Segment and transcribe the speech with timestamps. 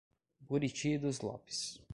[0.49, 1.79] Buriti dos Lopes